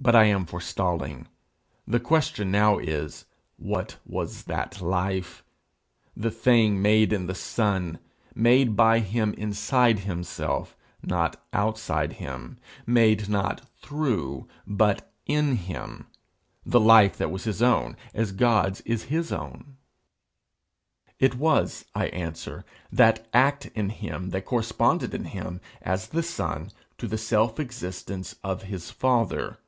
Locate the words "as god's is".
18.14-19.02